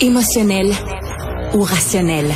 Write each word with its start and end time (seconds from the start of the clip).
Émotionnel 0.00 0.72
ou 1.54 1.62
rationnel. 1.62 2.26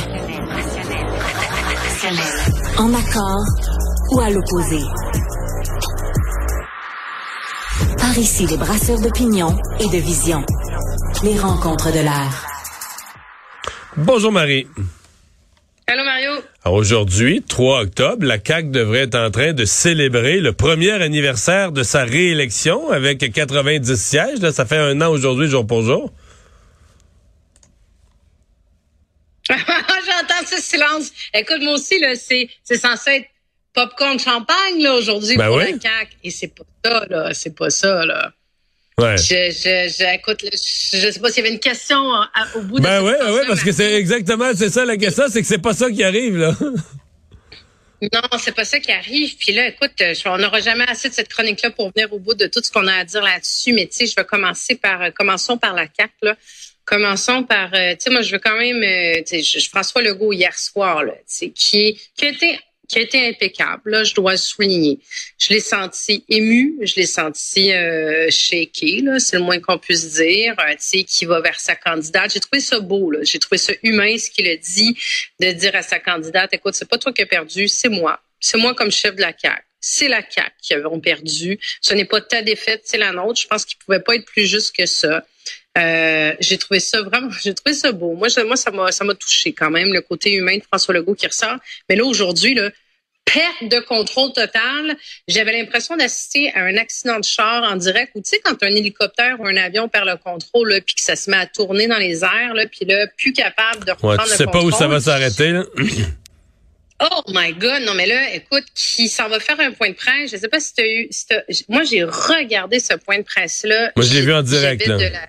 En 2.77 2.93
accord 2.93 3.45
ou 4.11 4.19
à 4.19 4.29
l'opposé. 4.29 4.79
Par 7.97 8.17
ici, 8.17 8.45
les 8.47 8.57
brasseurs 8.57 8.99
d'opinion 8.99 9.57
et 9.79 9.87
de 9.87 10.03
vision. 10.03 10.43
Les 11.23 11.39
rencontres 11.39 11.93
de 11.93 11.99
l'air. 11.99 12.45
Bonjour 13.95 14.31
Marie. 14.33 14.67
Allô 15.87 16.03
Mario. 16.03 16.31
Aujourd'hui, 16.65 17.41
3 17.47 17.83
octobre, 17.83 18.25
la 18.25 18.37
CAQ 18.45 18.69
devrait 18.69 19.03
être 19.03 19.17
en 19.17 19.31
train 19.31 19.53
de 19.53 19.63
célébrer 19.63 20.39
le 20.39 20.51
premier 20.51 20.91
anniversaire 20.91 21.71
de 21.71 21.83
sa 21.83 22.03
réélection 22.03 22.89
avec 22.89 23.31
90 23.31 23.95
sièges. 23.95 24.39
Là, 24.41 24.51
ça 24.51 24.65
fait 24.65 24.77
un 24.77 24.99
an 25.01 25.09
aujourd'hui, 25.09 25.47
jour 25.47 25.65
pour 25.65 25.83
jour. 25.83 26.11
J'entends 29.47 30.44
ce 30.57 30.61
silence. 30.61 31.11
Écoute, 31.33 31.61
moi 31.61 31.73
aussi, 31.73 31.99
là, 31.99 32.15
c'est, 32.15 32.49
c'est 32.63 32.77
censé 32.77 33.09
être 33.11 33.27
popcorn 33.73 34.17
champagne, 34.19 34.81
là, 34.81 34.95
aujourd'hui, 34.95 35.35
Ben 35.37 35.47
pour 35.47 35.57
oui. 35.57 35.63
la 35.73 35.79
CAQ. 35.79 36.11
Et 36.23 36.31
c'est 36.31 36.47
pas 36.47 36.63
ça, 36.83 37.05
là. 37.09 37.33
C'est 37.33 37.55
pas 37.55 37.69
ça, 37.69 38.05
là. 38.05 38.31
Ouais. 38.97 39.17
Je, 39.17 39.51
je, 39.51 39.93
je, 39.99 40.15
écoute, 40.15 40.41
là, 40.43 40.49
je, 40.53 41.11
sais 41.11 41.19
pas 41.19 41.29
s'il 41.29 41.43
y 41.43 41.47
avait 41.47 41.53
une 41.53 41.59
question 41.59 42.13
à- 42.13 42.29
au 42.55 42.61
bout 42.61 42.77
de 42.79 42.83
Ben 42.83 42.99
cette 42.99 43.03
ouais, 43.05 43.15
phrase-là, 43.17 43.33
ouais, 43.33 43.47
parce 43.47 43.63
que 43.63 43.71
c'est 43.73 43.93
exactement, 43.95 44.51
c'est 44.55 44.69
ça 44.69 44.85
la 44.85 44.95
question, 44.95 45.25
c'est 45.29 45.41
que 45.41 45.47
c'est 45.47 45.57
pas 45.57 45.73
ça 45.73 45.91
qui 45.91 46.01
arrive, 46.03 46.37
là. 46.37 46.55
Non, 48.13 48.37
c'est 48.39 48.55
pas 48.55 48.65
ça 48.65 48.79
qui 48.79 48.91
arrive. 48.91 49.35
Puis 49.37 49.53
là, 49.53 49.67
écoute, 49.67 49.93
euh, 50.01 50.13
on 50.25 50.37
n'aura 50.37 50.59
jamais 50.59 50.85
assez 50.87 51.09
de 51.09 51.13
cette 51.13 51.29
chronique-là 51.29 51.71
pour 51.71 51.91
venir 51.91 52.11
au 52.13 52.19
bout 52.19 52.33
de 52.33 52.47
tout 52.47 52.61
ce 52.63 52.71
qu'on 52.71 52.87
a 52.87 52.93
à 52.93 53.03
dire 53.03 53.21
là-dessus. 53.21 53.73
Mais 53.73 53.87
tu 53.87 53.97
sais, 53.97 54.05
je 54.05 54.15
vais 54.15 54.25
commencer 54.25 54.75
par, 54.75 55.01
euh, 55.01 55.09
commençons 55.11 55.57
par 55.57 55.73
la 55.73 55.85
CAQ, 55.85 56.13
là. 56.21 56.35
Commençons 56.83 57.43
par, 57.43 57.73
euh, 57.73 57.93
tu 57.93 58.01
sais, 58.01 58.09
moi, 58.11 58.21
je 58.21 58.31
veux 58.31 58.39
quand 58.39 58.57
même, 58.57 58.81
tu 59.23 59.43
sais, 59.43 59.59
François 59.61 60.03
Legault 60.03 60.33
hier 60.33 60.57
soir, 60.57 61.03
là, 61.03 61.13
tu 61.13 61.23
sais, 61.25 61.49
qui, 61.49 61.99
qui 62.15 62.25
a 62.25 62.29
été 62.29 62.59
qui 62.87 62.99
a 62.99 63.01
été 63.01 63.27
impeccable, 63.27 63.91
là, 63.91 64.03
je 64.03 64.13
dois 64.13 64.37
souligner. 64.37 64.99
Je 65.37 65.53
l'ai 65.53 65.59
senti 65.59 66.23
ému, 66.29 66.77
je 66.81 66.95
l'ai 66.95 67.05
senti 67.05 67.71
euh, 67.71 68.29
shaké, 68.29 69.01
là, 69.01 69.19
c'est 69.19 69.37
le 69.37 69.43
moins 69.43 69.59
qu'on 69.59 69.77
puisse 69.77 70.13
dire, 70.13 70.55
euh, 70.59 70.71
tu 70.71 70.77
sais, 70.79 71.03
qui 71.03 71.25
va 71.25 71.41
vers 71.41 71.59
sa 71.59 71.75
candidate. 71.75 72.33
J'ai 72.33 72.39
trouvé 72.39 72.59
ça 72.59 72.79
beau, 72.79 73.11
là. 73.11 73.19
J'ai 73.23 73.39
trouvé 73.39 73.57
ça 73.57 73.73
humain, 73.83 74.17
ce 74.17 74.29
qu'il 74.29 74.47
a 74.47 74.55
dit, 74.55 74.97
de 75.39 75.51
dire 75.51 75.75
à 75.75 75.81
sa 75.81 75.99
candidate, 75.99 76.53
écoute, 76.53 76.75
c'est 76.75 76.89
pas 76.89 76.97
toi 76.97 77.13
qui 77.13 77.21
as 77.21 77.25
perdu, 77.25 77.67
c'est 77.67 77.89
moi. 77.89 78.19
C'est 78.39 78.57
moi 78.57 78.75
comme 78.75 78.91
chef 78.91 79.15
de 79.15 79.21
la 79.21 79.33
CAQ. 79.37 79.63
C'est 79.79 80.07
la 80.07 80.21
CAQ 80.27 80.51
qui 80.61 80.73
avons 80.73 80.99
perdu. 80.99 81.59
Ce 81.81 81.93
n'est 81.93 82.05
pas 82.05 82.21
ta 82.21 82.41
défaite, 82.41 82.81
c'est 82.85 82.97
la 82.97 83.11
nôtre. 83.11 83.39
Je 83.39 83.47
pense 83.47 83.65
qu'il 83.65 83.77
pouvait 83.79 83.99
pas 83.99 84.15
être 84.15 84.25
plus 84.25 84.45
juste 84.45 84.75
que 84.75 84.85
ça. 84.85 85.25
Euh, 85.77 86.33
j'ai 86.39 86.57
trouvé 86.57 86.79
ça 86.79 87.01
vraiment, 87.01 87.29
j'ai 87.43 87.53
trouvé 87.53 87.73
ça 87.75 87.91
beau. 87.91 88.13
Moi, 88.15 88.27
je- 88.29 88.41
moi, 88.41 88.55
ça 88.55 88.71
m'a, 88.71 88.91
ça 88.91 89.03
m'a 89.03 89.13
touché 89.15 89.53
quand 89.53 89.69
même 89.69 89.93
le 89.93 90.01
côté 90.01 90.31
humain 90.33 90.57
de 90.57 90.63
François 90.63 90.93
Legault 90.93 91.15
qui 91.15 91.27
ressort. 91.27 91.57
Mais 91.89 91.95
là, 91.95 92.05
aujourd'hui, 92.05 92.53
là, 92.55 92.69
perte 93.25 93.69
de 93.71 93.79
contrôle 93.79 94.31
total. 94.33 94.95
J'avais 95.27 95.51
l'impression 95.51 95.97
d'assister 95.97 96.53
à 96.53 96.61
un 96.61 96.77
accident 96.77 97.19
de 97.19 97.25
char 97.25 97.63
en 97.63 97.75
direct 97.75 98.11
où, 98.15 98.21
tu 98.21 98.29
sais, 98.29 98.39
quand 98.43 98.61
un 98.63 98.67
hélicoptère 98.67 99.37
ou 99.41 99.47
un 99.47 99.57
avion 99.57 99.89
perd 99.89 100.05
le 100.07 100.15
contrôle, 100.15 100.69
là, 100.69 100.79
puis 100.79 100.95
que 100.95 101.01
ça 101.01 101.15
se 101.15 101.29
met 101.31 101.37
à 101.37 101.47
tourner 101.47 101.87
dans 101.87 101.97
les 101.97 102.23
airs, 102.23 102.53
là, 102.53 102.65
puis 102.67 102.85
là, 102.85 103.07
plus 103.17 103.33
capable 103.33 103.83
de 103.83 103.91
Ouais, 103.91 103.95
reprendre 104.11 104.23
tu 104.25 104.29
le 104.31 104.37
sais 104.37 104.45
pas 104.45 104.61
où 104.61 104.71
ça 104.71 104.87
va 104.87 104.99
s'arrêter, 105.01 105.51
là. 105.51 105.65
Oh 107.01 107.21
my 107.27 107.51
God, 107.51 107.81
non 107.81 107.93
mais 107.93 108.05
là, 108.05 108.33
écoute, 108.33 108.63
qui 108.73 109.09
s'en 109.09 109.27
va 109.27 109.41
faire 109.41 109.59
un 109.59 109.71
point 109.71 109.89
de 109.89 109.95
presse. 109.95 110.31
Je 110.31 110.37
sais 110.37 110.47
pas 110.47 110.61
si 110.61 110.73
tu 110.75 110.81
as 110.81 110.87
eu, 110.87 111.07
si 111.11 111.25
moi 111.67 111.83
j'ai 111.83 112.05
regardé 112.05 112.79
ce 112.79 112.93
point 112.93 113.17
de 113.17 113.23
presse 113.23 113.65
là. 113.65 113.91
Moi, 113.97 114.05
je 114.05 114.13
l'ai 114.13 114.21
vu 114.21 114.31
en 114.33 114.41
direct, 114.41 114.87
là. 114.87 115.27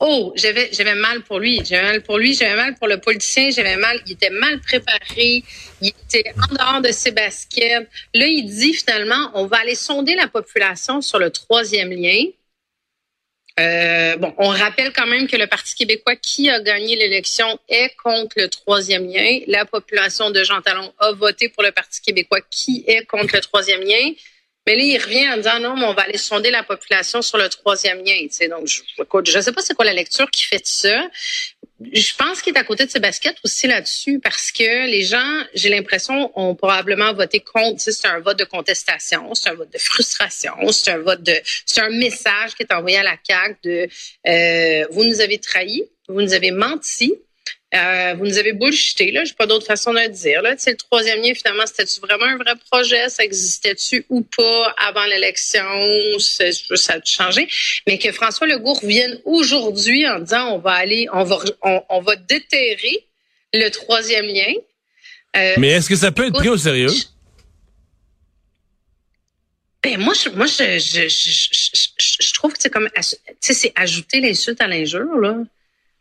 Oh, 0.00 0.34
j'avais 0.36 0.94
mal 0.96 1.22
pour 1.22 1.38
lui, 1.38 1.60
j'avais 1.64 1.82
mal 1.82 2.02
pour 2.02 2.18
lui, 2.18 2.34
j'avais 2.34 2.56
mal 2.56 2.74
pour 2.74 2.88
le 2.88 2.98
politicien, 2.98 3.50
j'avais 3.50 3.76
mal, 3.76 4.00
il 4.06 4.12
était 4.12 4.30
mal 4.30 4.60
préparé, 4.60 5.44
il 5.80 5.88
était 5.88 6.34
en 6.36 6.54
dehors 6.54 6.80
de 6.80 6.90
ses 6.90 7.12
baskets. 7.12 7.88
Là, 8.12 8.26
il 8.26 8.44
dit 8.44 8.74
finalement, 8.74 9.30
on 9.34 9.46
va 9.46 9.58
aller 9.58 9.76
sonder 9.76 10.16
la 10.16 10.26
population 10.26 11.00
sur 11.00 11.18
le 11.18 11.30
troisième 11.30 11.90
lien. 11.90 12.24
Euh, 13.60 14.16
bon, 14.16 14.34
on 14.38 14.48
rappelle 14.48 14.92
quand 14.92 15.06
même 15.06 15.28
que 15.28 15.36
le 15.36 15.46
Parti 15.46 15.76
québécois 15.76 16.16
qui 16.16 16.50
a 16.50 16.60
gagné 16.60 16.96
l'élection 16.96 17.58
est 17.68 17.94
contre 18.02 18.34
le 18.40 18.48
troisième 18.48 19.06
lien. 19.06 19.38
La 19.46 19.64
population 19.64 20.30
de 20.30 20.42
Jean 20.42 20.60
Talon 20.60 20.92
a 20.98 21.12
voté 21.12 21.48
pour 21.48 21.62
le 21.62 21.70
Parti 21.70 22.00
québécois 22.00 22.40
qui 22.50 22.82
est 22.88 23.06
contre 23.06 23.36
le 23.36 23.40
troisième 23.40 23.82
lien. 23.82 24.10
Mais 24.66 24.76
là, 24.76 24.82
il 24.82 24.98
revient 24.98 25.28
en 25.28 25.36
disant 25.36 25.60
non, 25.60 25.76
mais 25.76 25.84
on 25.84 25.94
va 25.94 26.02
aller 26.02 26.16
sonder 26.16 26.50
la 26.50 26.62
population 26.62 27.20
sur 27.20 27.36
le 27.36 27.48
troisième 27.48 27.98
lien. 27.98 28.16
Tu 28.22 28.28
sais, 28.30 28.48
donc, 28.48 28.66
je, 28.66 28.80
écoute, 28.98 29.28
je 29.28 29.38
sais 29.38 29.52
pas 29.52 29.60
c'est 29.60 29.74
quoi 29.74 29.84
la 29.84 29.92
lecture 29.92 30.30
qui 30.30 30.44
fait 30.44 30.58
de 30.58 30.66
ça. 30.66 31.06
Je 31.92 32.14
pense 32.16 32.40
qu'il 32.40 32.54
est 32.54 32.58
à 32.58 32.64
côté 32.64 32.86
de 32.86 32.90
ses 32.90 33.00
baskets 33.00 33.36
aussi 33.44 33.66
là-dessus 33.66 34.20
parce 34.20 34.52
que 34.52 34.86
les 34.86 35.02
gens, 35.02 35.42
j'ai 35.54 35.68
l'impression, 35.68 36.32
ont 36.38 36.54
probablement 36.54 37.12
voté 37.12 37.40
contre. 37.40 37.80
C'est 37.80 38.06
un 38.06 38.20
vote 38.20 38.38
de 38.38 38.44
contestation, 38.44 39.34
c'est 39.34 39.50
un 39.50 39.54
vote 39.54 39.72
de 39.72 39.78
frustration, 39.78 40.54
c'est 40.70 40.92
un 40.92 40.98
vote 40.98 41.22
de, 41.22 41.34
c'est 41.66 41.82
un 41.82 41.90
message 41.90 42.54
qui 42.56 42.62
est 42.62 42.72
envoyé 42.72 42.96
à 42.98 43.02
la 43.02 43.16
CAQ 43.22 43.56
de 43.64 43.88
euh, 44.26 44.86
vous 44.92 45.04
nous 45.04 45.20
avez 45.20 45.38
trahis, 45.38 45.84
vous 46.08 46.22
nous 46.22 46.32
avez 46.32 46.52
menti. 46.52 47.14
Euh, 47.74 48.14
vous 48.14 48.24
nous 48.26 48.38
avez 48.38 48.52
bullshité, 48.52 49.10
là. 49.10 49.24
J'ai 49.24 49.34
pas 49.34 49.46
d'autre 49.46 49.66
façon 49.66 49.92
de 49.92 49.98
le 49.98 50.08
dire, 50.08 50.42
là. 50.42 50.54
Le 50.54 50.76
troisième 50.76 51.20
lien, 51.20 51.34
finalement, 51.34 51.66
c'était-tu 51.66 51.98
vraiment 52.00 52.26
un 52.26 52.36
vrai 52.36 52.54
projet? 52.70 53.08
Ça 53.08 53.24
existait-tu 53.24 54.06
ou 54.08 54.22
pas 54.22 54.74
avant 54.78 55.04
l'élection? 55.06 55.64
Ça 56.18 56.44
a 56.94 57.00
changé. 57.04 57.48
Mais 57.88 57.98
que 57.98 58.12
François 58.12 58.46
Legault 58.46 58.74
revienne 58.74 59.20
aujourd'hui 59.24 60.06
en 60.06 60.20
disant 60.20 60.54
on 60.54 60.58
va 60.58 60.72
aller, 60.72 61.08
on 61.12 61.24
va, 61.24 61.38
on, 61.62 61.82
on 61.88 62.00
va 62.00 62.14
déterrer 62.16 63.06
le 63.52 63.68
troisième 63.70 64.26
lien. 64.26 64.52
Euh, 65.36 65.54
Mais 65.58 65.70
est-ce 65.70 65.88
que 65.88 65.96
ça 65.96 66.12
peut 66.12 66.26
être 66.26 66.34
pris 66.34 66.48
au 66.48 66.56
sérieux? 66.56 66.90
Ben 69.82 69.98
moi, 70.00 70.14
je, 70.14 70.30
moi, 70.30 70.46
je, 70.46 70.78
je, 70.78 71.08
je, 71.08 71.30
je, 71.52 71.88
je- 71.98 72.16
je 72.20 72.32
trouve 72.32 72.52
que 72.54 72.58
c'est 72.62 72.70
comme, 72.70 72.88
tu 72.96 73.02
sais, 73.40 73.52
c'est 73.52 73.72
ajouter 73.76 74.20
l'insulte 74.20 74.60
à 74.60 74.66
l'injure 74.68 75.18
là. 75.20 75.36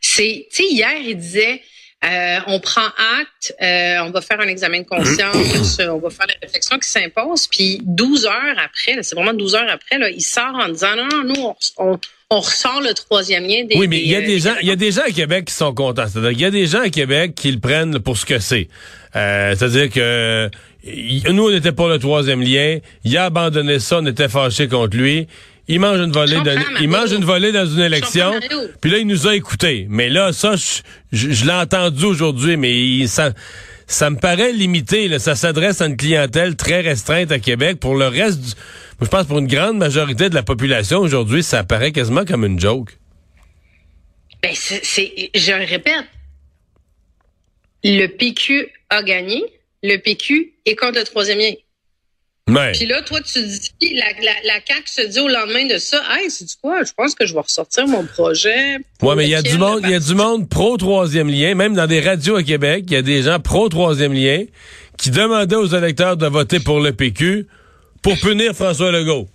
C'est, 0.05 0.47
tu 0.53 0.63
sais, 0.63 0.69
hier 0.69 0.91
il 1.05 1.17
disait, 1.17 1.61
euh, 2.05 2.39
on 2.47 2.59
prend 2.59 2.85
acte, 3.21 3.55
euh, 3.61 3.99
on 4.05 4.11
va 4.11 4.19
faire 4.21 4.39
un 4.41 4.47
examen 4.47 4.79
de 4.81 4.85
conscience, 4.87 5.77
on 5.79 5.99
va 5.99 6.09
faire 6.09 6.27
la 6.27 6.35
réflexion 6.41 6.77
qui 6.77 6.89
s'impose, 6.89 7.47
puis 7.47 7.79
12 7.83 8.25
heures 8.25 8.57
après, 8.63 9.01
c'est 9.01 9.15
vraiment 9.15 9.33
12 9.33 9.55
heures 9.55 9.69
après, 9.71 9.97
là, 9.97 10.09
il 10.09 10.21
sort 10.21 10.53
en 10.53 10.67
disant 10.69 10.95
non, 10.97 11.07
non, 11.07 11.23
nous 11.23 11.41
on, 11.41 11.55
on, 11.77 11.99
on 12.29 12.39
ressort 12.41 12.81
le 12.81 12.93
troisième 12.93 13.43
lien 13.45 13.63
des. 13.63 13.77
Oui, 13.77 13.87
mais 13.87 13.99
il 14.01 14.07
y 14.09 14.15
a 14.15 14.19
euh, 14.19 14.25
des 14.25 14.39
gens, 14.39 14.55
il 14.61 14.67
y 14.67 14.71
a 14.71 14.75
des 14.75 14.91
gens 14.91 15.03
à 15.07 15.11
Québec 15.11 15.45
qui 15.45 15.53
sont 15.53 15.73
contents. 15.73 16.05
C'est-à-dire 16.07 16.31
qu'il 16.31 16.41
y 16.41 16.45
a 16.45 16.51
des 16.51 16.65
gens 16.65 16.81
à 16.81 16.89
Québec 16.89 17.33
qui 17.35 17.51
le 17.51 17.59
prennent 17.59 17.99
pour 17.99 18.17
ce 18.17 18.25
que 18.25 18.39
c'est. 18.39 18.67
Euh, 19.15 19.55
c'est-à-dire 19.55 19.89
que 19.91 20.49
il- 20.83 21.23
nous, 21.31 21.47
on 21.49 21.55
était 21.55 21.71
pour 21.71 21.87
le 21.87 21.99
troisième 21.99 22.41
lien. 22.41 22.79
Il 23.05 23.15
a 23.17 23.25
abandonné 23.25 23.79
ça, 23.79 23.99
on 23.99 24.05
était 24.07 24.27
fâchés 24.29 24.67
contre 24.67 24.97
lui. 24.97 25.27
Il 25.67 25.79
mange 25.79 25.99
une 25.99 26.11
volée, 26.11 26.35
il 26.81 26.89
mange 26.89 27.11
une 27.13 27.23
volée 27.23 27.51
dans 27.53 27.65
une 27.65 27.79
élection. 27.79 28.33
Puis 28.81 28.91
là, 28.91 28.97
il 28.97 29.07
nous 29.07 29.27
a 29.27 29.35
écoutés. 29.35 29.87
Mais 29.89 30.09
là, 30.09 30.33
ça, 30.33 30.55
je, 30.57 30.81
je- 31.13 31.31
je 31.31 31.45
l'ai 31.45 31.53
entendu 31.53 32.03
aujourd'hui, 32.03 32.57
mais 32.57 32.73
il- 32.77 33.07
ça, 33.07 33.31
ça 33.87 34.09
me 34.09 34.17
paraît 34.17 34.51
limité. 34.51 35.07
Là. 35.07 35.19
Ça 35.19 35.35
s'adresse 35.35 35.79
à 35.79 35.85
une 35.85 35.95
clientèle 35.95 36.57
très 36.57 36.81
restreinte 36.81 37.31
à 37.31 37.39
Québec. 37.39 37.79
Pour 37.79 37.95
le 37.95 38.07
reste, 38.07 38.41
du, 38.41 38.51
je 39.01 39.07
pense 39.07 39.25
pour 39.25 39.39
une 39.39 39.47
grande 39.47 39.77
majorité 39.77 40.29
de 40.29 40.35
la 40.35 40.43
population 40.43 40.99
aujourd'hui, 40.99 41.43
ça 41.43 41.63
paraît 41.63 41.93
quasiment 41.93 42.25
comme 42.25 42.43
une 42.43 42.59
joke. 42.59 42.97
Ben, 44.41 44.51
c'est, 44.53 44.83
c'est- 44.83 45.29
je 45.33 45.51
le 45.53 45.63
répète, 45.65 46.03
le 47.85 48.07
PQ 48.07 48.67
a 48.89 49.01
gagné, 49.03 49.43
le 49.81 49.95
PQ 49.97 50.53
est 50.65 50.75
contre 50.75 50.99
le 50.99 51.05
troisième 51.05 51.39
lien. 51.39 51.53
Ouais. 52.49 52.73
Puis 52.73 52.85
là, 52.85 53.01
toi, 53.01 53.21
tu 53.21 53.41
dis, 53.41 53.93
la, 53.93 54.05
la, 54.21 54.33
la 54.43 54.59
CAQ 54.67 54.83
se 54.85 55.01
dit 55.07 55.19
au 55.21 55.29
lendemain 55.29 55.65
de 55.65 55.77
ça, 55.77 56.01
hey, 56.11 56.29
c'est 56.29 56.43
du 56.43 56.53
quoi? 56.61 56.83
Je 56.83 56.91
pense 56.91 57.15
que 57.15 57.25
je 57.25 57.33
vais 57.33 57.39
ressortir 57.39 57.87
mon 57.87 58.03
projet. 58.05 58.77
Ouais, 59.01 59.15
mais 59.15 59.25
il 59.25 59.29
y 59.29 59.35
a 59.35 59.41
du 59.41 59.57
monde, 59.57 59.79
il 59.83 59.91
y 59.91 59.95
a 59.95 59.99
du 59.99 60.13
monde 60.13 60.49
pro 60.49 60.75
troisième 60.75 61.29
lien, 61.29 61.55
même 61.55 61.73
dans 61.73 61.87
des 61.87 62.01
radios 62.01 62.35
à 62.35 62.43
Québec, 62.43 62.83
il 62.87 62.93
y 62.93 62.97
a 62.97 63.01
des 63.01 63.23
gens 63.23 63.39
pro 63.39 63.69
troisième 63.69 64.13
lien 64.13 64.43
qui 64.97 65.09
demandaient 65.09 65.55
aux 65.55 65.67
électeurs 65.67 66.17
de 66.17 66.27
voter 66.27 66.59
pour 66.59 66.81
le 66.81 66.91
PQ 66.91 67.47
pour 68.01 68.17
punir 68.19 68.53
François 68.53 68.91
Legault. 68.91 69.29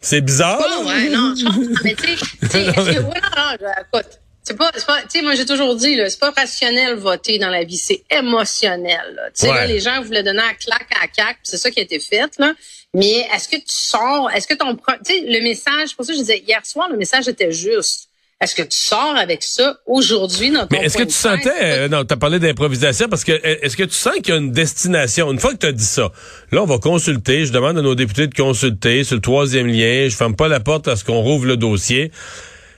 C'est 0.00 0.20
bizarre. 0.20 0.60
Ouais, 0.60 0.86
ouais, 0.86 1.08
non, 1.10 1.34
je 1.36 1.44
comprends. 1.44 1.80
Mais 1.84 1.94
tu 1.94 2.48
sais, 2.48 2.66
écoute, 3.92 4.19
c'est 4.42 4.56
pas, 4.56 4.70
c'est 4.74 4.86
pas, 4.86 5.02
tu 5.02 5.08
sais, 5.10 5.22
moi 5.22 5.34
j'ai 5.34 5.44
toujours 5.46 5.76
dit, 5.76 5.94
là, 5.96 6.08
c'est 6.08 6.18
pas 6.18 6.30
rationnel 6.30 6.94
voter 6.96 7.38
dans 7.38 7.50
la 7.50 7.64
vie, 7.64 7.76
c'est 7.76 8.02
émotionnel. 8.10 9.00
là. 9.14 9.22
Tu 9.26 9.42
sais, 9.42 9.48
Ouais. 9.50 9.54
là, 9.54 9.66
les 9.66 9.80
gens 9.80 10.00
voulaient 10.02 10.22
donner 10.22 10.40
un 10.40 10.54
claque 10.54 10.88
à 11.02 11.06
puis 11.06 11.36
c'est 11.44 11.58
ça 11.58 11.70
qui 11.70 11.80
a 11.80 11.82
été 11.82 11.98
fait, 12.00 12.30
là. 12.38 12.54
Mais 12.94 13.26
est-ce 13.34 13.48
que 13.48 13.56
tu 13.56 13.62
sors, 13.68 14.30
est-ce 14.34 14.46
que 14.48 14.54
ton, 14.54 14.74
tu 14.74 14.80
sais, 15.04 15.20
le 15.26 15.40
message, 15.42 15.94
pour 15.94 16.04
ça 16.04 16.12
que 16.12 16.18
je 16.18 16.22
disais 16.22 16.42
hier 16.46 16.64
soir, 16.64 16.88
le 16.90 16.96
message 16.96 17.28
était 17.28 17.52
juste. 17.52 18.06
Est-ce 18.42 18.54
que 18.54 18.62
tu 18.62 18.78
sors 18.78 19.14
avec 19.18 19.42
ça 19.42 19.78
aujourd'hui 19.84 20.50
dans 20.50 20.60
ton 20.66 20.68
Mais 20.70 20.86
est-ce 20.86 20.96
que 20.96 21.02
tu 21.02 21.12
sentais, 21.12 21.52
euh, 21.62 21.88
non, 21.88 22.06
t'as 22.06 22.16
parlé 22.16 22.38
d'improvisation 22.38 23.06
parce 23.10 23.22
que 23.22 23.32
euh, 23.32 23.56
est-ce 23.60 23.76
que 23.76 23.82
tu 23.82 23.92
sens 23.94 24.14
qu'il 24.14 24.28
y 24.28 24.32
a 24.32 24.36
une 24.36 24.50
destination? 24.50 25.30
Une 25.30 25.38
fois 25.38 25.52
que 25.52 25.58
tu 25.58 25.66
as 25.66 25.72
dit 25.72 25.84
ça, 25.84 26.10
là, 26.50 26.62
on 26.62 26.66
va 26.66 26.78
consulter, 26.78 27.44
je 27.44 27.52
demande 27.52 27.76
à 27.76 27.82
nos 27.82 27.94
députés 27.94 28.26
de 28.28 28.34
consulter 28.34 29.04
sur 29.04 29.16
le 29.16 29.20
troisième 29.20 29.66
lien, 29.66 30.08
je 30.08 30.16
ferme 30.16 30.34
pas 30.36 30.48
la 30.48 30.58
porte 30.58 30.88
à 30.88 30.96
ce 30.96 31.04
qu'on 31.04 31.20
rouvre 31.20 31.44
le 31.44 31.58
dossier. 31.58 32.12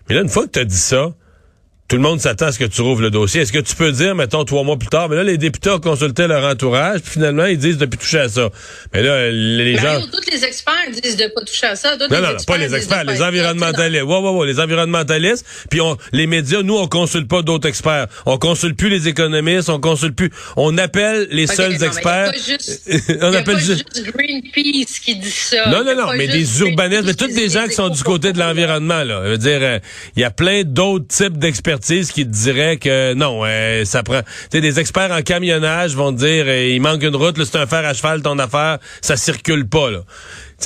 Mais 0.09 0.17
là, 0.17 0.23
une 0.23 0.29
fois 0.29 0.47
que 0.47 0.51
tu 0.51 0.59
as 0.59 0.65
dit 0.65 0.77
ça, 0.77 1.13
tout 1.93 1.97
le 1.97 2.03
monde 2.03 2.23
s'attend 2.23 2.47
à 2.47 2.53
ce 2.53 2.59
que 2.59 2.65
tu 2.65 2.81
rouvres 2.81 3.03
le 3.03 3.11
dossier. 3.11 3.43
Est-ce 3.43 3.53
que 3.53 3.59
tu 3.59 3.77
peux 3.77 3.93
dire, 3.93 4.15
mettons, 4.15 4.47
trois 4.47 4.65
mois 4.65 4.79
plus 4.79 4.89
tard, 4.89 5.11
mais 5.11 5.17
là, 5.17 5.25
les 5.25 5.37
députés 5.37 5.69
ont 5.69 5.79
consulté 5.79 6.27
leur 6.27 6.43
entourage, 6.43 7.03
puis 7.03 7.13
finalement, 7.13 7.45
ils 7.45 7.59
disent 7.59 7.77
de 7.77 7.85
plus 7.85 7.99
toucher 7.99 8.21
à 8.21 8.29
ça. 8.31 8.49
Mais 8.95 9.03
là, 9.03 9.31
les 9.31 9.77
gens... 9.77 10.01
tous 10.11 10.31
les 10.33 10.43
experts 10.43 10.73
disent 11.03 11.19
de 11.19 11.27
pas 11.35 11.43
toucher 11.43 11.67
à 11.67 11.77
ça. 11.77 11.99
Non, 11.99 12.07
non, 12.09 12.29
pas 12.47 12.57
les 12.57 12.75
experts, 12.75 13.05
les 13.05 13.21
environnementalistes. 13.21 14.05
Ouais, 14.05 14.19
ouais, 14.21 14.31
ouais, 14.31 14.47
les 14.47 14.59
environnementalistes. 14.59 15.45
Puis 15.69 15.83
on, 15.83 15.99
les 16.13 16.27
médias, 16.27 16.63
nous, 16.63 16.79
on 16.79 16.87
consulte 16.87 17.29
pas 17.29 17.43
d'autres 17.43 17.69
experts. 17.69 18.07
On 18.25 18.39
consulte 18.39 18.79
plus 18.79 18.89
les 18.89 19.09
économistes, 19.09 19.69
on 19.69 19.79
consulte 19.79 20.17
plus. 20.17 20.31
On 20.57 20.79
appelle 20.79 21.29
les 21.31 21.47
seuls 21.47 21.85
experts. 21.85 22.33
on 23.21 23.35
appelle 23.35 23.59
juste... 23.59 23.85
Greenpeace 24.03 24.99
qui 25.05 25.17
dit 25.17 25.31
ça. 25.31 25.69
Non, 25.69 25.85
non, 25.85 25.95
non, 25.95 26.15
mais 26.17 26.27
des 26.27 26.61
urbanistes, 26.61 27.05
mais 27.05 27.13
tous 27.13 27.35
des 27.35 27.51
gens 27.51 27.67
qui 27.67 27.75
sont 27.75 27.91
du 27.91 28.03
côté 28.03 28.33
de 28.33 28.39
l'environnement, 28.39 29.05
là. 29.05 29.25
Je 29.27 29.31
veux 29.33 29.39
dire, 29.39 29.59
euh, 29.61 29.79
il 30.17 30.23
y 30.23 30.25
a 30.25 30.31
plein 30.31 30.63
d'autres 30.65 31.09
types 31.09 31.37
d'expertise 31.83 32.13
qui 32.13 32.25
diraient 32.25 32.77
que 32.77 33.15
non, 33.15 33.43
euh, 33.45 33.85
ça 33.85 34.03
prend. 34.03 34.21
Tu 34.51 34.61
des 34.61 34.79
experts 34.79 35.11
en 35.11 35.23
camionnage 35.23 35.95
vont 35.95 36.13
dire, 36.13 36.45
euh, 36.47 36.69
il 36.69 36.81
manque 36.81 37.03
une 37.03 37.17
route, 37.17 37.43
c'est 37.45 37.57
un 37.57 37.67
fer 37.67 37.85
à 37.85 37.95
cheval, 37.95 38.23
ton 38.23 38.39
affaire, 38.39 38.79
ça 39.01 39.17
circule 39.17 39.69
pas, 39.69 39.91
là. 39.91 40.05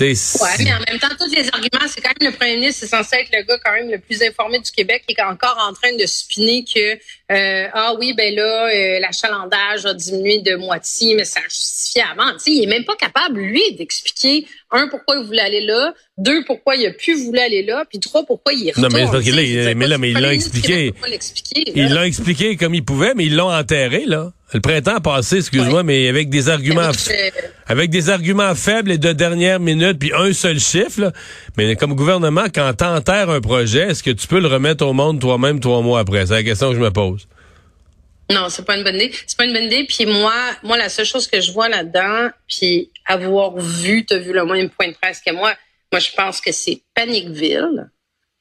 Oui, 0.01 0.15
mais 0.59 0.73
en 0.73 0.79
même 0.91 0.99
temps, 1.01 1.09
tous 1.19 1.35
les 1.35 1.49
arguments, 1.49 1.87
c'est 1.89 2.03
quand 2.03 2.13
même 2.21 2.31
le 2.31 2.37
premier 2.37 2.57
ministre, 2.57 2.81
c'est 2.81 2.97
censé 2.97 3.17
être 3.17 3.31
le 3.33 3.43
gars 3.45 3.59
quand 3.65 3.73
même 3.73 3.91
le 3.91 3.99
plus 3.99 4.23
informé 4.23 4.59
du 4.59 4.71
Québec 4.71 5.05
qui 5.07 5.15
est 5.19 5.23
encore 5.23 5.57
en 5.59 5.73
train 5.73 5.97
de 5.97 6.05
spinner 6.05 6.65
que 6.65 6.99
euh, 7.31 7.67
ah 7.73 7.95
oui, 7.99 8.15
ben 8.17 8.33
là, 8.37 8.69
euh, 8.69 9.01
l'achalandage 9.01 9.85
a 9.85 9.95
diminué 9.95 10.43
de 10.43 10.55
moitié, 10.55 11.17
mais 11.17 11.25
ça 11.25 11.41
justifié 11.49 12.03
avant. 12.03 12.39
sais, 12.39 12.53
il 12.53 12.63
est 12.63 12.69
même 12.69 12.85
pas 12.85 12.95
capable, 12.95 13.41
lui, 13.41 13.75
d'expliquer 13.75 14.47
un, 14.71 14.87
pourquoi 14.89 15.17
il 15.17 15.27
voulait 15.27 15.41
aller 15.41 15.61
là, 15.63 15.93
deux, 16.19 16.45
pourquoi 16.45 16.77
il 16.77 16.87
a 16.87 16.93
pu 16.93 17.15
vouloir 17.15 17.45
aller 17.45 17.65
là, 17.65 17.85
puis 17.89 17.99
trois, 17.99 18.25
pourquoi 18.25 18.53
il 18.53 18.69
est. 18.69 18.79
Non, 18.79 18.89
mais, 18.93 19.07
parce 19.07 19.27
là, 19.27 19.75
mais 19.75 19.87
là, 19.89 19.99
mais 19.99 20.11
il 20.13 20.21
l'a 20.21 20.35
expliqué. 20.35 20.95
Il 21.75 21.93
l'a 21.93 22.07
expliqué 22.07 22.57
comme 22.57 22.75
il 22.75 22.85
pouvait, 22.85 23.15
mais 23.15 23.27
ils 23.27 23.35
l'ont 23.35 23.53
enterré, 23.53 24.05
là. 24.07 24.33
Le 24.55 24.61
printemps 24.61 25.01
passé, 25.01 25.39
excuse-moi, 25.39 25.83
mais 25.83 26.09
avec 26.09 26.29
des 26.29 26.49
arguments, 26.49 26.91
avec 27.67 27.91
des 27.91 28.11
arguments 28.11 28.55
faibles 28.55 28.93
et 28.93 28.99
de 28.99 29.13
dernière 29.13 29.59
minute, 29.59 29.99
puis 29.99 30.13
un 30.17 30.33
seul 30.33 30.61
chiffre. 30.61 31.01
Là. 31.01 31.13
Mais 31.57 31.75
comme 31.75 31.95
gouvernement, 31.95 32.45
quand 32.55 32.73
t'enterres 32.75 33.31
un 33.31 33.41
projet, 33.41 33.91
est-ce 33.91 34.05
que 34.05 34.13
tu 34.13 34.29
peux 34.29 34.39
le 34.39 34.47
remettre 34.47 34.87
au 34.87 34.93
monde 34.93 35.21
toi-même 35.21 35.59
trois 35.59 35.83
mois 35.83 35.99
après? 35.99 36.27
C'est 36.27 36.35
la 36.35 36.43
question 36.45 36.71
que 36.71 36.77
je 36.77 36.81
me 36.81 36.93
pose. 36.93 37.16
Non, 38.31 38.49
c'est 38.49 38.65
pas 38.65 38.77
une 38.77 38.85
bonne 38.85 38.97
idée. 38.97 39.13
C'est 39.27 39.37
pas 39.37 39.45
une 39.45 39.53
bonne 39.53 39.65
idée. 39.65 39.85
Puis 39.85 40.07
moi, 40.07 40.35
moi, 40.63 40.77
la 40.77 40.89
seule 40.89 41.07
chose 41.07 41.29
que 41.29 41.41
je 41.41 41.53
vois 41.53 41.69
là-dedans, 41.69 42.31
puis 42.49 42.91
avoir 43.05 43.57
vu, 43.57 44.05
t'as 44.05 44.19
vu 44.19 44.33
le 44.33 44.45
même 44.45 44.71
point 44.71 44.89
de 44.89 44.95
presse 44.95 45.21
que 45.21 45.33
moi. 45.33 45.55
Moi, 45.93 46.01
je 46.01 46.11
pense 46.13 46.41
que 46.41 46.51
c'est 46.51 46.83
Paniqueville. 46.95 47.89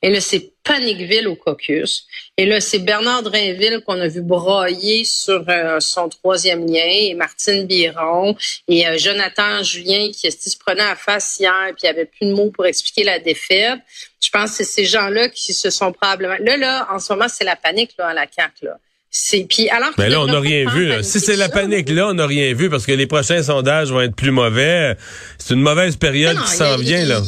Et 0.02 0.10
là, 0.10 0.22
c'est 0.22 0.54
Paniqueville 0.64 1.28
au 1.28 1.36
caucus. 1.36 2.06
Et 2.38 2.46
là, 2.46 2.60
c'est 2.62 2.80
Bernard 2.80 3.24
Drainville 3.24 3.82
qu'on 3.86 4.00
a 4.00 4.08
vu 4.08 4.22
broyer 4.22 5.04
sur 5.04 5.44
euh, 5.50 5.80
son 5.80 6.10
troisième 6.10 6.68
lien, 6.68 6.86
et 6.86 7.14
Martine 7.16 7.66
Biron, 7.66 8.36
et 8.68 8.88
euh, 8.88 8.98
Jonathan 8.98 9.64
Julien 9.64 10.12
qui 10.12 10.31
se 10.31 10.58
prenait 10.60 10.84
à 10.84 10.96
face 10.96 11.38
hier, 11.40 11.70
puis 11.70 11.81
il 11.84 11.88
avait 11.88 12.06
plus 12.06 12.28
de 12.28 12.34
mots 12.34 12.52
pour 12.52 12.66
expliquer 12.68 13.04
la 13.04 13.20
défaite. 13.20 13.80
Je 14.22 14.30
pense 14.30 14.52
que 14.52 14.58
c'est 14.58 14.64
ces 14.64 14.86
gens-là 14.86 15.30
qui 15.30 15.54
se 15.54 15.72
sont 15.72 15.92
probablement... 15.92 16.38
Là, 16.40 16.58
là, 16.58 16.88
en 16.92 17.00
ce 17.00 17.14
moment, 17.14 17.28
c'est 17.28 17.44
la 17.44 17.56
panique 17.56 17.94
là, 17.98 18.10
à 18.10 18.14
la 18.14 18.28
CAQ. 18.30 18.66
Là. 18.66 18.80
C'est 19.18 19.46
puis 19.48 19.70
alors. 19.70 19.92
Mais 19.98 20.10
là, 20.10 20.20
on 20.20 20.26
n'a 20.26 20.42
rien 20.42 20.70
vu. 20.70 20.92
Si 21.02 21.22
c'est 21.22 21.38
la 21.38 21.48
panique 21.48 21.88
là, 21.90 22.10
on 22.10 22.16
n'a 22.16 22.28
rien 22.28 22.54
vu 22.54 22.70
parce 22.70 22.86
que 22.86 22.92
les 22.92 23.08
prochains 23.08 23.42
sondages 23.42 23.90
vont 23.90 24.02
être 24.02 24.16
plus 24.16 24.32
mauvais. 24.32 24.98
C'est 25.38 25.54
une 25.54 25.62
mauvaise 25.62 25.96
période 25.96 26.38
qui 26.38 26.52
s'en 26.52 26.76
vient 26.76 27.06
là. 27.06 27.22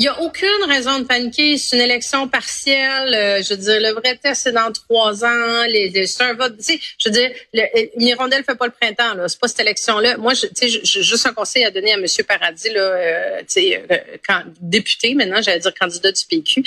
Il 0.00 0.02
n'y 0.02 0.08
a 0.08 0.20
aucune 0.20 0.48
raison 0.66 0.98
de 0.98 1.04
paniquer. 1.04 1.56
C'est 1.58 1.76
une 1.76 1.82
élection 1.82 2.26
partielle. 2.26 3.14
Euh, 3.14 3.40
je 3.40 3.54
veux 3.54 3.60
dire, 3.60 3.80
le 3.80 3.92
vrai 3.92 4.18
test, 4.20 4.42
c'est 4.42 4.52
dans 4.52 4.72
trois 4.72 5.24
ans. 5.24 5.64
Les, 5.68 6.08
c'est 6.08 6.24
un 6.24 6.34
vote. 6.34 6.56
Tu 6.58 6.64
sais, 6.64 6.80
je 6.98 7.08
veux 7.08 7.14
dire, 7.14 7.30
le, 7.52 7.62
euh, 7.62 7.86
une 7.96 8.08
hirondelle 8.08 8.42
fait 8.42 8.56
pas 8.56 8.66
le 8.66 8.72
printemps. 8.72 9.14
Là, 9.14 9.28
c'est 9.28 9.38
pas 9.38 9.46
cette 9.46 9.60
élection-là. 9.60 10.16
Moi, 10.16 10.34
je, 10.34 10.46
tu 10.46 10.68
sais, 10.68 10.80
juste 10.82 11.24
un 11.26 11.32
conseil 11.32 11.64
à 11.64 11.70
donner 11.70 11.92
à 11.92 11.94
M. 11.94 12.04
Paradis, 12.26 12.70
là, 12.70 12.80
euh, 12.80 13.38
tu 13.42 13.44
sais, 13.46 13.84
quand, 14.26 14.42
député 14.60 15.14
maintenant, 15.14 15.40
j'allais 15.40 15.60
dire 15.60 15.72
candidat 15.80 16.10
du 16.10 16.24
PQ, 16.28 16.64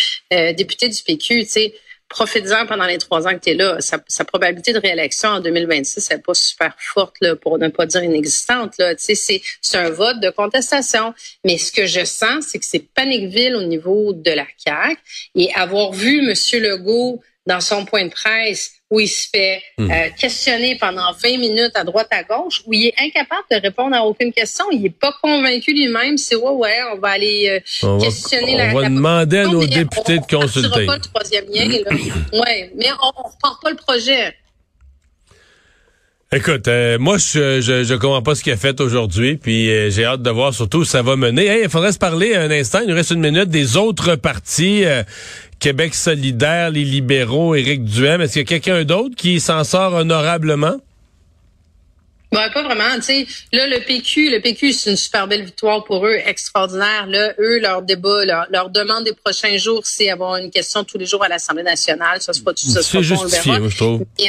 député 0.55 0.87
du 0.87 1.03
PQ. 1.03 1.43
Tu 1.43 1.49
sais, 1.49 1.73
profites-en 2.09 2.65
pendant 2.65 2.85
les 2.85 2.97
trois 2.97 3.27
ans 3.27 3.33
que 3.33 3.39
tu 3.39 3.49
es 3.51 3.53
là. 3.53 3.77
Sa, 3.79 4.25
probabilité 4.25 4.73
de 4.73 4.79
réélection 4.79 5.29
en 5.29 5.39
2026 5.39 6.09
n'est 6.11 6.17
pas 6.19 6.33
super 6.33 6.73
forte, 6.77 7.15
là, 7.21 7.35
pour 7.35 7.57
ne 7.57 7.67
pas 7.67 7.85
dire 7.85 8.03
inexistante. 8.03 8.73
C'est, 8.97 9.15
c'est 9.15 9.77
un 9.77 9.89
vote 9.89 10.19
de 10.19 10.29
contestation. 10.29 11.13
Mais 11.43 11.57
ce 11.57 11.71
que 11.71 11.85
je 11.85 12.05
sens, 12.05 12.45
c'est 12.47 12.59
que 12.59 12.65
c'est 12.65 12.79
Paniqueville 12.93 13.55
au 13.55 13.63
niveau 13.63 14.13
de 14.13 14.31
la 14.31 14.45
CAQ. 14.57 14.97
Et 15.35 15.53
avoir 15.53 15.91
vu 15.91 16.19
M. 16.19 16.33
Legault 16.61 17.21
dans 17.47 17.61
son 17.61 17.85
point 17.85 18.05
de 18.05 18.11
presse 18.11 18.73
où 18.89 18.99
il 18.99 19.07
se 19.07 19.27
fait 19.29 19.61
hmm. 19.77 19.91
euh, 19.91 20.09
questionner 20.17 20.77
pendant 20.79 21.11
20 21.11 21.37
minutes 21.39 21.71
à 21.75 21.83
droite 21.83 22.07
à 22.11 22.23
gauche, 22.23 22.61
où 22.65 22.73
il 22.73 22.87
est 22.87 22.93
incapable 22.97 23.43
de 23.51 23.57
répondre 23.61 23.95
à 23.95 24.03
aucune 24.03 24.31
question. 24.31 24.65
Il 24.71 24.85
est 24.85 24.89
pas 24.89 25.13
convaincu 25.21 25.73
lui-même. 25.73 26.17
C'est 26.17 26.35
ouais, 26.35 26.51
ouais, 26.51 26.77
on 26.93 26.99
va 26.99 27.09
aller 27.09 27.61
euh, 27.83 27.99
questionner 27.99 28.55
la. 28.55 28.69
On 28.69 28.81
va 28.81 28.89
demander 28.89 29.39
à 29.39 29.47
nos 29.47 29.65
députés 29.65 30.19
de 30.19 30.25
consulter. 30.25 30.83
On 30.83 30.85
pas 30.85 30.95
le 30.95 31.01
troisième 31.01 31.45
lien. 31.51 31.67
Là. 31.67 31.91
ouais, 32.39 32.71
mais 32.75 32.87
on, 33.01 33.07
ne 33.07 33.33
repart 33.33 33.61
pas 33.61 33.69
le 33.71 33.75
projet. 33.75 34.35
Écoute, 36.29 36.67
euh, 36.67 36.99
moi 36.99 37.17
je, 37.17 37.61
je 37.61 37.85
je 37.85 37.93
comprends 37.93 38.21
pas 38.21 38.35
ce 38.35 38.43
qu'il 38.43 38.51
a 38.51 38.57
fait 38.57 38.81
aujourd'hui, 38.81 39.37
puis 39.37 39.67
j'ai 39.91 40.03
hâte 40.03 40.21
de 40.21 40.29
voir 40.29 40.53
surtout 40.53 40.79
où 40.79 40.85
ça 40.85 41.01
va 41.01 41.15
mener. 41.15 41.45
Hey, 41.45 41.63
il 41.63 41.69
faudrait 41.69 41.93
se 41.93 41.97
parler 41.99 42.35
un 42.35 42.51
instant, 42.51 42.79
il 42.81 42.89
nous 42.89 42.95
reste 42.95 43.11
une 43.11 43.21
minute 43.21 43.49
des 43.49 43.77
autres 43.77 44.15
partis. 44.15 44.83
Québec 45.59 45.95
solidaire, 45.95 46.69
les 46.69 46.83
libéraux, 46.83 47.55
Éric 47.55 47.83
Duhem. 47.83 48.21
Est-ce 48.21 48.33
qu'il 48.33 48.41
y 48.41 48.45
a 48.45 48.59
quelqu'un 48.59 48.83
d'autre 48.83 49.15
qui 49.15 49.39
s'en 49.39 49.63
sort 49.63 49.93
honorablement? 49.93 50.77
Ben, 52.31 52.49
pas 52.49 52.61
vraiment. 52.61 52.95
Tu 52.95 53.01
sais, 53.01 53.27
là, 53.53 53.67
le 53.67 53.79
PQ, 53.79 54.29
le 54.29 54.41
PQ, 54.41 54.73
c'est 54.73 54.91
une 54.91 54.97
super 54.97 55.27
belle 55.27 55.45
victoire 55.45 55.83
pour 55.85 56.05
eux, 56.05 56.17
extraordinaire. 56.25 57.05
Là, 57.07 57.33
eux, 57.39 57.59
leur 57.59 57.81
débat, 57.81 58.25
leur, 58.49 58.69
demande 58.69 59.05
des 59.05 59.13
prochains 59.13 59.57
jours, 59.57 59.81
c'est 59.85 60.09
avoir 60.09 60.35
une 60.35 60.51
question 60.51 60.83
tous 60.83 60.97
les 60.97 61.05
jours 61.05 61.23
à 61.23 61.29
l'Assemblée 61.29 61.63
nationale. 61.63 62.21
Ça, 62.21 62.33
c'est 62.33 62.43
pas 62.43 62.53
tout 62.53 62.65
ça. 62.65 62.81
C'est 62.81 63.01
justifié, 63.01 63.53
je 63.69 63.77
trouve. 63.77 64.01
Euh, 64.01 64.25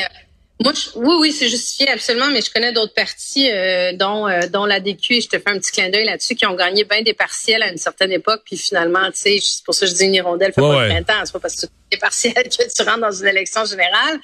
moi, 0.61 0.73
oui, 0.97 1.15
oui, 1.21 1.33
c'est 1.33 1.49
justifié 1.49 1.89
absolument, 1.89 2.31
mais 2.33 2.41
je 2.41 2.51
connais 2.51 2.73
d'autres 2.73 2.95
partis, 2.95 3.49
euh, 3.49 3.93
dont 3.93 4.27
euh, 4.27 4.49
dont 4.49 4.65
la 4.65 4.81
DQ, 4.81 5.15
et 5.15 5.21
je 5.21 5.29
te 5.29 5.39
fais 5.39 5.51
un 5.51 5.59
petit 5.59 5.71
clin 5.71 5.89
d'œil 5.89 6.05
là-dessus, 6.05 6.35
qui 6.35 6.47
ont 6.47 6.55
gagné 6.55 6.83
bien 6.85 7.03
des 7.03 7.15
partiels 7.15 7.63
à 7.63 7.71
une 7.71 7.77
certaine 7.79 8.11
époque, 8.11 8.43
puis 8.45 8.57
finalement, 8.57 9.07
tu 9.13 9.19
sais, 9.19 9.39
c'est 9.41 9.65
pour 9.65 9.75
ça 9.75 9.87
que 9.87 9.93
je 9.93 9.97
dis 9.97 10.05
une 10.05 10.15
hirondelle 10.15 10.53
fait 10.53 10.61
pas 10.61 10.83
le 10.83 10.89
printemps, 10.89 11.25
c'est 11.25 11.33
pas 11.33 11.39
parce 11.39 11.55
que 11.55 11.67
tu 11.67 11.73
des 11.93 11.97
partiels 11.97 12.35
que 12.35 12.75
tu 12.75 12.83
rentres 12.83 13.01
dans 13.01 13.13
une 13.13 13.29
élection 13.29 13.65
générale. 13.65 14.19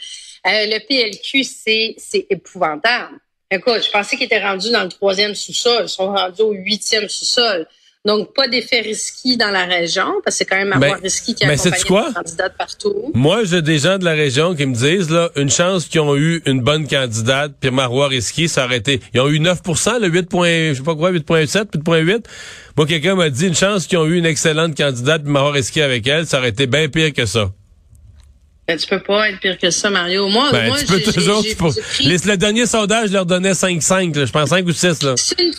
Euh, 0.47 0.67
le 0.67 0.79
PLQ, 0.87 1.45
c'est 1.45 1.95
c'est 1.99 2.27
épouvantable. 2.29 3.15
Écoute, 3.51 3.85
je 3.85 3.91
pensais 3.91 4.17
qu'ils 4.17 4.27
étaient 4.27 4.43
rendus 4.43 4.73
dans 4.73 4.83
le 4.83 4.89
troisième 4.89 5.37
sous-sol, 5.37 5.85
ils 5.85 5.89
sont 5.89 6.13
rendus 6.13 6.43
au 6.43 6.51
huitième 6.51 7.09
sous-sol. 7.09 7.69
Donc, 8.07 8.35
pas 8.35 8.49
d'effet 8.49 8.83
risqué 8.83 9.39
dans 9.39 9.51
la 9.51 9.65
région, 9.65 10.05
parce 10.23 10.37
que 10.37 10.39
c'est 10.39 10.45
quand 10.45 10.57
même 10.57 10.75
avoir 10.75 11.01
risqué 11.01 11.33
qui 11.33 11.43
a 11.43 11.49
accompagné 11.49 11.85
quoi? 11.85 12.13
candidate 12.15 12.55
partout. 12.59 13.11
Moi, 13.15 13.45
j'ai 13.45 13.63
des 13.63 13.79
gens 13.79 13.97
de 13.97 14.05
la 14.05 14.13
région 14.13 14.55
qui 14.55 14.67
me 14.67 14.75
disent, 14.75 15.09
là, 15.09 15.31
une 15.37 15.49
chance 15.49 15.87
qu'ils 15.87 16.01
ont 16.01 16.15
eu 16.15 16.43
une 16.45 16.61
bonne 16.61 16.87
candidate, 16.87 17.53
puis 17.59 17.71
Marois 17.71 18.09
Risky, 18.09 18.47
ça 18.47 18.67
aurait 18.67 18.77
été... 18.77 19.01
Ils 19.15 19.21
ont 19.23 19.29
eu 19.29 19.41
9% 19.41 20.01
le 20.01 20.09
8 20.09 20.29
je 20.31 20.75
sais 20.75 20.83
pas 20.83 20.95
quoi, 20.95 21.13
8.7, 21.13 21.73
8.8. 21.77 22.25
Moi, 22.77 22.87
quelqu'un 22.87 23.15
m'a 23.15 23.31
dit, 23.31 23.47
une 23.47 23.55
chance 23.55 23.87
qu'ils 23.87 23.97
ont 23.97 24.07
eu 24.07 24.19
une 24.19 24.27
excellente 24.27 24.77
candidate, 24.77 25.23
puis 25.23 25.33
Marois 25.33 25.53
Risky 25.53 25.81
avec 25.81 26.07
elle, 26.07 26.27
ça 26.27 26.41
aurait 26.41 26.51
été 26.51 26.67
bien 26.67 26.91
pire 26.91 27.11
que 27.15 27.25
ça. 27.25 27.53
Ben, 28.69 28.79
tu 28.79 28.87
peux 28.87 29.03
pas 29.03 29.31
être 29.31 29.41
pire 29.41 29.59
que 29.59 29.71
ça, 29.71 29.89
Mario. 29.89 30.29
Moi, 30.29 30.51
ben, 30.53 30.69
moi 30.69 30.79
tu 30.79 30.87
peux 30.87 31.01
toujours. 31.01 31.43
le 31.43 32.37
dernier 32.37 32.67
sondage 32.67 33.11
leur 33.13 33.25
donnait 33.25 33.53
5-5, 33.53 34.27
je 34.27 34.33
pense 34.33 34.51
5 34.51 34.67
ou 34.67 34.73
6. 34.73 34.99
C'est 35.17 35.41
une 35.41 35.53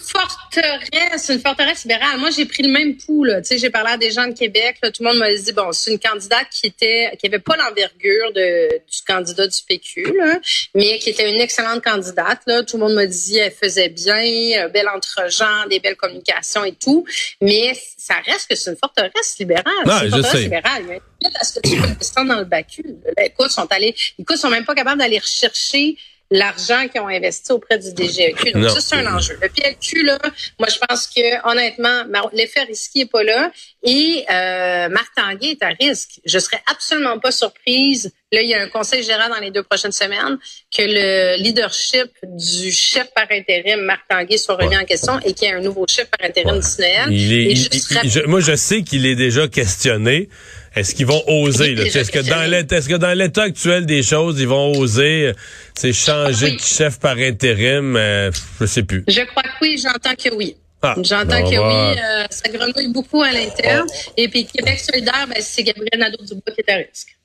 forteresse, 0.61 1.29
une 1.29 1.39
forteresse 1.39 1.83
libérale. 1.83 2.19
Moi, 2.19 2.29
j'ai 2.29 2.45
pris 2.45 2.63
le 2.63 2.71
même 2.71 2.97
pouls. 2.97 3.25
Tu 3.25 3.43
sais, 3.43 3.57
j'ai 3.57 3.69
parlé 3.69 3.91
à 3.91 3.97
des 3.97 4.11
gens 4.11 4.27
de 4.27 4.33
Québec. 4.33 4.77
Là, 4.81 4.91
tout 4.91 5.03
le 5.03 5.09
monde 5.09 5.19
m'a 5.19 5.33
dit 5.33 5.51
bon, 5.51 5.71
c'est 5.71 5.91
une 5.91 5.99
candidate 5.99 6.47
qui 6.51 6.67
était, 6.67 7.15
qui 7.19 7.27
avait 7.27 7.39
pas 7.39 7.55
l'envergure 7.57 8.31
de 8.33 8.77
du 8.77 9.01
candidat 9.07 9.47
du 9.47 9.57
PQ, 9.67 10.13
là, 10.17 10.39
mais 10.73 10.99
qui 10.99 11.09
était 11.09 11.29
une 11.29 11.41
excellente 11.41 11.83
candidate. 11.83 12.41
Là. 12.47 12.63
Tout 12.63 12.77
le 12.77 12.83
monde 12.83 12.93
m'a 12.93 13.05
dit 13.05 13.37
elle 13.37 13.51
faisait 13.51 13.89
bien, 13.89 14.65
un 14.65 14.69
bel 14.69 14.87
entre-gens, 14.87 15.67
des 15.69 15.79
belles 15.79 15.95
communications 15.95 16.63
et 16.63 16.73
tout. 16.73 17.05
Mais 17.41 17.73
ça 17.97 18.15
reste 18.25 18.49
que 18.49 18.55
c'est 18.55 18.71
une 18.71 18.77
forteresse 18.77 19.37
libérale. 19.39 19.63
c'est 19.85 20.05
une 20.05 20.11
forteresse 20.11 20.41
libérale. 20.41 20.83
Il 21.21 21.29
y 21.29 21.35
a 21.35 21.43
ce 21.43 21.59
que 21.59 21.67
tu 21.67 22.27
dans 22.27 22.39
le 22.39 22.45
Bacu. 22.45 22.83
Écoute, 23.17 23.51
sont 23.51 23.67
allés, 23.71 23.95
écoute, 24.17 24.37
sont 24.37 24.49
même 24.49 24.65
pas 24.65 24.75
capables 24.75 24.99
d'aller 24.99 25.19
rechercher 25.19 25.97
l'argent 26.31 26.87
qu'ils 26.87 27.01
ont 27.01 27.07
investi 27.07 27.51
auprès 27.51 27.77
du 27.77 27.89
DGEQ. 27.89 28.53
Donc, 28.53 28.69
ça, 28.69 28.81
c'est 28.81 28.95
un 28.95 29.15
enjeu. 29.15 29.37
Le 29.41 29.49
PLQ, 29.49 30.03
là, 30.03 30.17
moi, 30.59 30.67
je 30.69 30.77
pense 30.87 31.07
que, 31.07 31.49
honnêtement, 31.49 32.03
l'effet 32.33 32.63
risqué 32.63 32.99
n'est 32.99 33.05
pas 33.05 33.23
là. 33.23 33.51
Et 33.83 34.25
euh, 34.29 34.89
Marc 34.89 35.13
Tanguay 35.15 35.51
est 35.51 35.63
à 35.63 35.69
risque. 35.69 36.19
Je 36.25 36.39
serais 36.39 36.61
absolument 36.71 37.19
pas 37.19 37.31
surprise. 37.31 38.11
Là, 38.31 38.41
il 38.41 38.49
y 38.49 38.55
a 38.55 38.61
un 38.61 38.69
conseil 38.69 39.03
général 39.03 39.29
dans 39.29 39.39
les 39.39 39.51
deux 39.51 39.63
prochaines 39.63 39.91
semaines 39.91 40.37
que 40.75 40.81
le 40.81 41.41
leadership 41.41 42.09
du 42.23 42.71
chef 42.71 43.13
par 43.13 43.27
intérim, 43.29 43.81
Marc 43.81 44.07
Tanguay, 44.09 44.37
soit 44.37 44.55
remis 44.55 44.77
en 44.77 44.85
question 44.85 45.19
et 45.19 45.33
qu'il 45.33 45.47
y 45.47 45.51
ait 45.51 45.55
un 45.55 45.61
nouveau 45.61 45.85
chef 45.87 46.09
par 46.09 46.27
intérim 46.27 46.55
ouais. 46.55 47.05
Noël. 47.05 48.27
moi, 48.27 48.39
je 48.39 48.55
sais 48.55 48.81
qu'il 48.81 49.05
est 49.05 49.15
déjà 49.15 49.47
questionné. 49.47 50.29
Est-ce 50.75 50.93
qu'ils 50.93 51.05
vont 51.05 51.23
oser? 51.27 51.73
Est-ce 51.95 52.11
que, 52.11 52.19
dans 52.19 52.49
l'état, 52.49 52.77
est-ce 52.77 52.89
que 52.89 52.95
dans 52.95 53.17
l'état 53.17 53.43
actuel 53.43 53.85
des 53.85 54.03
choses, 54.03 54.39
ils 54.39 54.47
vont 54.47 54.71
oser 54.77 55.31
c'est 55.73 55.93
changer 55.93 56.51
de 56.51 56.59
chef 56.59 56.99
par 56.99 57.17
intérim? 57.17 57.95
Euh, 57.95 58.31
je 58.59 58.65
sais 58.65 58.83
plus. 58.83 59.03
Je 59.07 59.21
crois 59.21 59.43
que 59.43 59.49
oui, 59.61 59.81
j'entends 59.81 60.15
que 60.15 60.33
oui. 60.35 60.55
Ah, 60.81 60.95
J'entends 61.01 61.41
que 61.41 61.57
oui, 61.57 61.99
euh, 61.99 62.25
ça 62.29 62.49
grenouille 62.49 62.91
beaucoup 62.91 63.23
à 63.23 63.31
l'interne. 63.31 63.87
Et 64.17 64.27
puis 64.27 64.45
Québec 64.45 64.79
solidaire, 64.79 65.25
ben, 65.27 65.37
c'est 65.41 65.63
Gabriel 65.63 65.99
Nadeau-Dubois 65.99 66.53
qui 66.53 66.61
est 66.61 66.71
à 66.71 66.75
risque. 66.77 67.17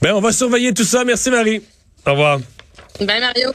Ben, 0.00 0.12
on 0.14 0.20
va 0.20 0.30
surveiller 0.32 0.72
tout 0.72 0.84
ça. 0.84 1.04
Merci 1.04 1.30
Marie. 1.30 1.62
Au 2.06 2.12
revoir. 2.12 2.40
Ben 3.00 3.20
Mario. 3.20 3.52